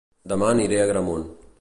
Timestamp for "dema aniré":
0.31-0.81